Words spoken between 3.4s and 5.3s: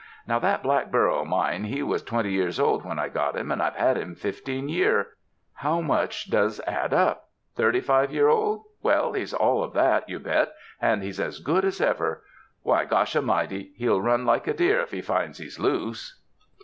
CALIFORNIA when I got him and I've had him fifteen year.